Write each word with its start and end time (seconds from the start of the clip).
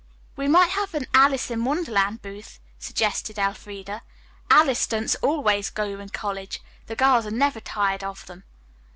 "We 0.35 0.47
might 0.47 0.71
have 0.71 0.95
an 0.95 1.05
'Alice 1.13 1.51
in 1.51 1.63
Wonderland' 1.63 2.23
booth," 2.23 2.59
suggested 2.79 3.37
Elfreda. 3.37 4.01
"'Alice' 4.49 4.79
stunts 4.79 5.13
always 5.21 5.69
go 5.69 5.83
in 5.99 6.09
colleges. 6.09 6.59
The 6.87 6.95
girls 6.95 7.27
are 7.27 7.29
never 7.29 7.59
tired 7.59 8.03
of 8.03 8.25
them." 8.25 8.43